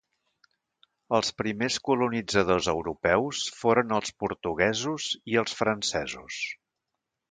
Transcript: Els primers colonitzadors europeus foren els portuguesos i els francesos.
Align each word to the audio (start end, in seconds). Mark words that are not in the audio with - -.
Els 1.17 1.29
primers 1.41 1.77
colonitzadors 1.91 2.71
europeus 2.75 3.45
foren 3.61 3.97
els 4.01 4.17
portuguesos 4.25 5.11
i 5.35 5.43
els 5.45 5.59
francesos. 5.63 6.45